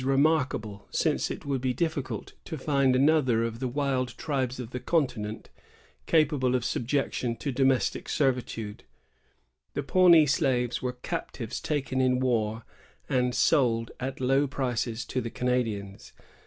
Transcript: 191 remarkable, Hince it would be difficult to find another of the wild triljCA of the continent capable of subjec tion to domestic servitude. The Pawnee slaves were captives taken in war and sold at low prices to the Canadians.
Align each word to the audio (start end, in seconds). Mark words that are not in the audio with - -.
191 0.03 0.19
remarkable, 0.33 0.87
Hince 0.91 1.29
it 1.29 1.45
would 1.45 1.61
be 1.61 1.75
difficult 1.75 2.33
to 2.45 2.57
find 2.57 2.95
another 2.95 3.43
of 3.43 3.59
the 3.59 3.67
wild 3.67 4.17
triljCA 4.17 4.57
of 4.59 4.71
the 4.71 4.79
continent 4.79 5.51
capable 6.07 6.55
of 6.55 6.63
subjec 6.63 7.13
tion 7.13 7.35
to 7.35 7.51
domestic 7.51 8.09
servitude. 8.09 8.83
The 9.75 9.83
Pawnee 9.83 10.25
slaves 10.25 10.81
were 10.81 10.93
captives 10.93 11.59
taken 11.61 12.01
in 12.01 12.19
war 12.19 12.63
and 13.09 13.35
sold 13.35 13.91
at 13.99 14.19
low 14.19 14.47
prices 14.47 15.05
to 15.05 15.21
the 15.21 15.29
Canadians. 15.29 16.13